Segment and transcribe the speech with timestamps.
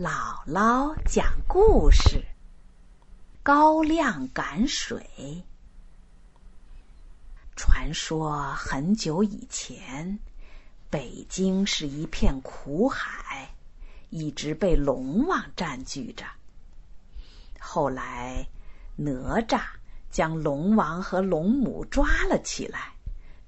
[0.00, 2.24] 姥姥讲故事：
[3.42, 5.42] 高亮赶水。
[7.56, 10.20] 传说很久以前，
[10.88, 13.52] 北京是一片苦海，
[14.10, 16.24] 一直被龙王占据着。
[17.58, 18.46] 后来，
[18.94, 19.62] 哪吒
[20.12, 22.92] 将龙王和龙母抓了起来，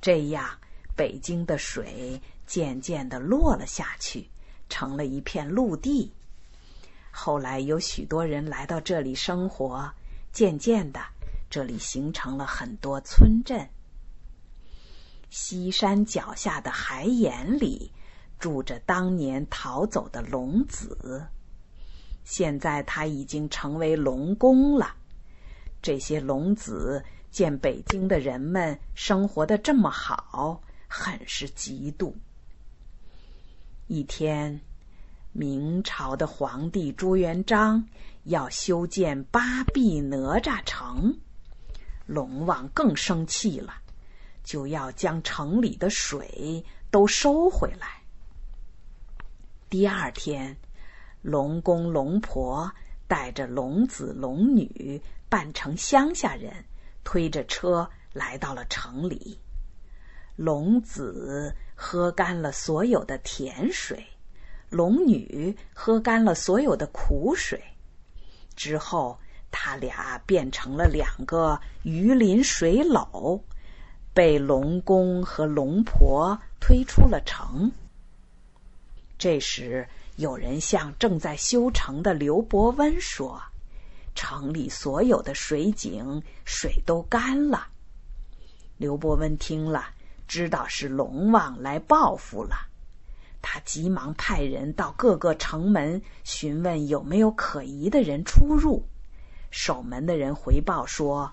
[0.00, 0.48] 这样
[0.94, 4.30] 北京的水渐渐的落了下去，
[4.68, 6.12] 成了一片陆地。
[7.18, 9.90] 后来有许多人来到这里生活，
[10.32, 11.00] 渐渐的，
[11.48, 13.66] 这里形成了很多村镇。
[15.30, 17.90] 西山脚下的海眼里
[18.38, 21.26] 住着当年逃走的龙子，
[22.22, 24.94] 现在他已经成为龙宫了。
[25.80, 32.12] 这些龙子见北京的人们生活的这么好，很是嫉妒。
[33.86, 34.60] 一天。
[35.38, 37.86] 明朝的皇帝朱元璋
[38.24, 41.14] 要修建八臂哪吒城，
[42.06, 43.74] 龙王更生气了，
[44.42, 48.02] 就要将城里的水都收回来。
[49.68, 50.56] 第二天，
[51.20, 52.72] 龙公龙婆
[53.06, 56.64] 带着龙子龙女扮成乡下人，
[57.04, 59.38] 推着车来到了城里。
[60.34, 64.02] 龙子喝干了所有的甜水。
[64.70, 67.62] 龙女喝干了所有的苦水
[68.54, 69.18] 之后，
[69.50, 73.40] 他俩变成了两个鱼鳞水篓，
[74.12, 77.70] 被龙公和龙婆推出了城。
[79.18, 83.40] 这时，有人向正在修城的刘伯温说
[84.14, 87.68] ：“城里所有的水井水都干了。”
[88.78, 89.90] 刘伯温听了，
[90.26, 92.56] 知道是龙王来报复了。
[93.48, 98.84] 他急忙派人到各个城门询问有没有可疑的人出入。
[99.52, 101.32] 守门的人回报说，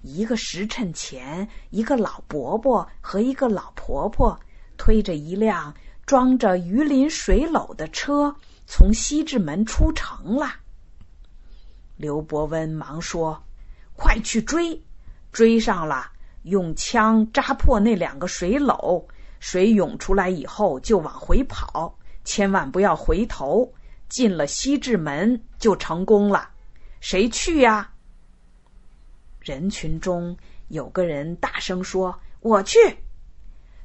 [0.00, 4.40] 一个时辰前，一个老伯伯和一个老婆婆
[4.78, 5.74] 推着一辆
[6.06, 8.34] 装着鱼鳞水篓的车
[8.66, 10.54] 从西直门出城了。
[11.98, 13.44] 刘伯温忙说
[13.94, 14.82] ：“快去追！
[15.30, 16.12] 追上了，
[16.44, 19.04] 用枪扎破那两个水篓。”
[19.42, 23.74] 水涌出来以后就往回跑，千万不要回头。
[24.08, 26.50] 进了西直门就成功了。
[27.00, 27.92] 谁去呀？
[29.40, 30.36] 人群中
[30.68, 32.78] 有个人大声说：“我去。”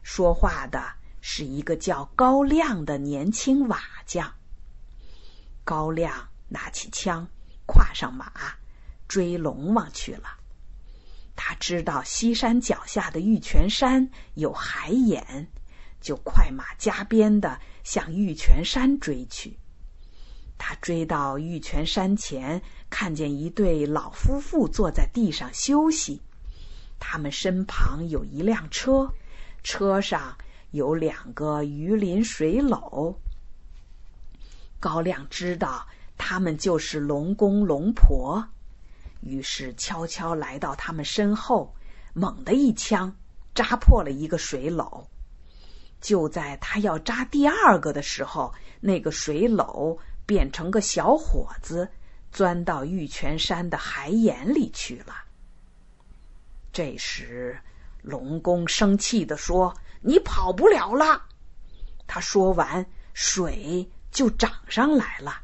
[0.04, 0.80] 说话的
[1.22, 4.32] 是一个叫高亮的年轻瓦匠。
[5.64, 7.28] 高亮拿起枪，
[7.66, 8.32] 跨上马，
[9.08, 10.38] 追龙王去了。
[11.38, 15.48] 他知道西山脚下的玉泉山有海眼，
[16.02, 19.58] 就快马加鞭的向玉泉山追去。
[20.58, 26.20] 他追到玉泉山前，看见一对老夫妇坐在地上休息，
[27.00, 29.14] 他们身旁有一辆车，
[29.64, 30.36] 车上
[30.72, 33.16] 有两个鱼鳞水篓。
[34.80, 35.88] 高亮知道
[36.18, 38.44] 他们就是龙公龙婆。
[39.22, 41.76] 于是悄悄来到他们身后，
[42.14, 43.16] 猛地一枪
[43.54, 45.06] 扎破了一个水篓。
[46.00, 51.90] 就在他要扎第二个的时候，那个水篓变成个小伙子，
[52.32, 55.16] 钻到玉泉山的海眼里去了。
[56.72, 57.60] 这时，
[58.04, 61.24] 龙公生气的说：“你跑不了了。”
[62.06, 65.42] 他说完，水就涨上来了。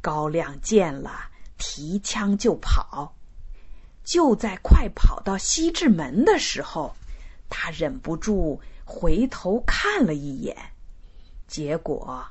[0.00, 1.28] 高亮见了。
[1.58, 3.14] 提枪就跑，
[4.04, 6.94] 就在快跑到西直门的时候，
[7.50, 10.56] 他忍不住回头看了一眼，
[11.46, 12.24] 结果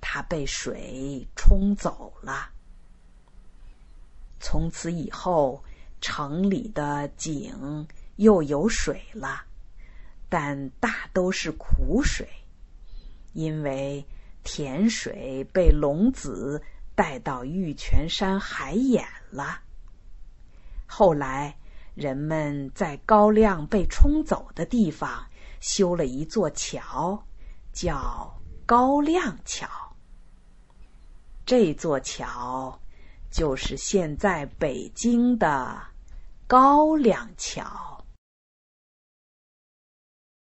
[0.00, 2.50] 他被水冲走了。
[4.38, 5.64] 从此以后，
[6.00, 9.42] 城里的井又有水了，
[10.28, 12.28] 但大都是苦水，
[13.32, 14.06] 因为
[14.44, 16.62] 甜水被龙子。
[16.98, 19.60] 带到玉泉山海眼了。
[20.84, 21.56] 后来，
[21.94, 25.24] 人们在高亮被冲走的地方
[25.60, 27.24] 修了一座桥，
[27.72, 28.36] 叫
[28.66, 29.68] 高亮桥。
[31.46, 32.76] 这座桥
[33.30, 35.80] 就是现在北京的
[36.48, 37.87] 高粱桥。